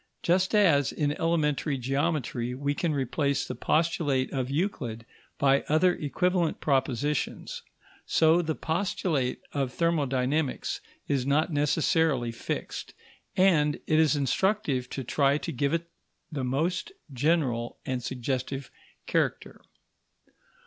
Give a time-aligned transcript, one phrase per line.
[0.23, 5.05] Just as, in elementary geometry, we can replace the postulate of Euclid
[5.37, 7.61] by other equivalent propositions,
[8.07, 12.95] so the postulate of thermodynamics is not necessarily fixed,
[13.37, 15.87] and it is instructive to try to give it
[16.31, 18.71] the most general and suggestive
[19.05, 19.61] character.